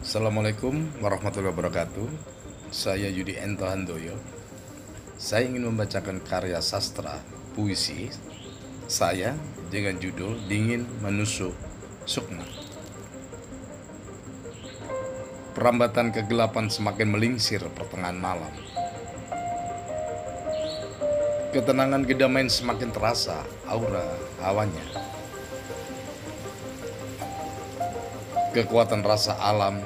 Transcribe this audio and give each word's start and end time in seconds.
Assalamualaikum 0.00 0.96
warahmatullahi 1.04 1.52
wabarakatuh. 1.52 2.08
Saya 2.72 3.12
Yudi 3.12 3.36
Ento 3.36 3.68
Handoyo. 3.68 4.16
Saya 5.20 5.44
ingin 5.44 5.68
membacakan 5.68 6.24
karya 6.24 6.56
sastra 6.64 7.20
puisi 7.52 8.08
saya 8.88 9.36
dengan 9.68 10.00
judul 10.00 10.40
Dingin 10.48 10.88
Menusuk 11.04 11.52
Sukma. 12.08 12.48
Perambatan 15.52 16.16
kegelapan 16.16 16.72
semakin 16.72 17.12
melingsir 17.12 17.60
pertengahan 17.68 18.16
malam. 18.16 18.56
Ketenangan 21.52 22.08
kedamaian 22.08 22.48
semakin 22.48 22.88
terasa 22.88 23.44
aura 23.68 24.16
hawanya. 24.40 25.10
Kekuatan 28.50 29.06
rasa 29.06 29.38
alam 29.38 29.78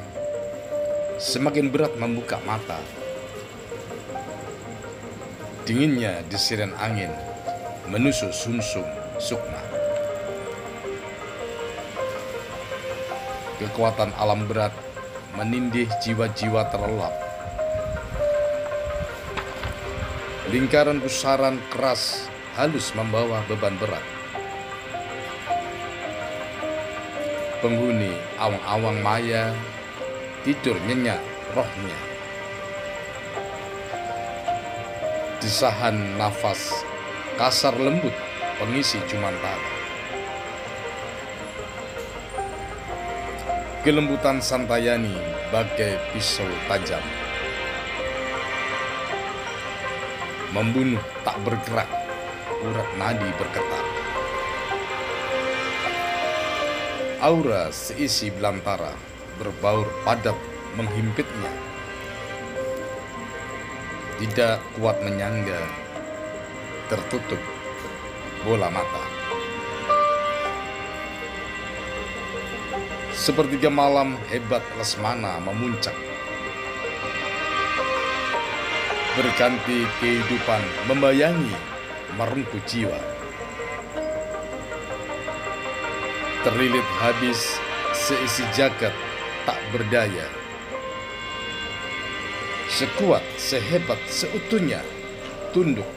semakin 1.21 1.69
berat 1.69 2.01
membuka 2.01 2.41
mata. 2.49 2.81
Dinginnya 5.69 6.25
desiran 6.33 6.73
angin 6.81 7.13
menusuk 7.93 8.33
sumsum 8.33 8.89
sukma. 9.21 9.61
Kekuatan 13.61 14.17
alam 14.17 14.49
berat 14.49 14.73
menindih 15.37 15.93
jiwa-jiwa 16.01 16.65
terlelap. 16.73 17.13
Lingkaran 20.49 21.05
pusaran 21.05 21.61
keras 21.69 22.33
halus 22.57 22.97
membawa 22.97 23.45
beban 23.45 23.77
berat. 23.77 24.24
Penghuni 27.65 28.13
awang-awang 28.37 29.01
maya 29.01 29.57
tidur 30.45 30.77
nyenyak 30.85 31.17
rohnya. 31.57 31.97
Desahan 35.41 35.97
nafas 36.21 36.85
kasar 37.41 37.73
lembut 37.81 38.13
pengisi 38.61 39.01
Jumantara. 39.09 39.73
Kelembutan 43.81 44.45
Santayani 44.45 45.17
bagai 45.49 45.97
pisau 46.13 46.45
tajam. 46.69 47.01
Membunuh 50.53 51.01
tak 51.25 51.41
bergerak, 51.49 51.89
urat 52.61 52.89
nadi 53.01 53.29
bergetar. 53.41 53.94
Aura 57.25 57.73
seisi 57.73 58.29
belantara 58.29 58.93
berbaur 59.41 59.89
padat 60.05 60.37
menghimpitnya. 60.77 61.49
Tidak 64.21 64.61
kuat 64.77 65.01
menyangga, 65.01 65.65
tertutup 66.93 67.41
bola 68.45 68.69
mata. 68.69 69.05
Sepertiga 73.17 73.73
malam 73.73 74.21
hebat 74.29 74.61
Lesmana 74.77 75.41
memuncak. 75.49 75.97
Berganti 79.17 79.89
kehidupan 79.97 80.61
membayangi 80.93 81.57
merengkuh 82.21 82.61
jiwa. 82.69 83.24
Terlilit 86.45 86.85
habis 87.01 87.57
seisi 87.97 88.45
jagat 88.53 88.93
tak 89.49 89.59
berdaya. 89.73 90.29
Sekuat, 92.69 93.25
sehebat, 93.41 93.97
seutuhnya 94.13 94.85
tunduk 95.57 95.89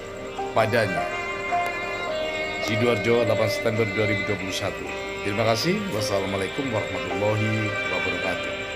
padanya. 0.56 1.04
Sidoarjo 2.64 3.28
8 3.28 3.48
September 3.52 3.88
2021. 3.92 4.72
Terima 5.28 5.44
kasih. 5.48 5.80
Wassalamualaikum 5.92 6.68
warahmatullahi 6.72 7.68
wabarakatuh. 7.92 8.67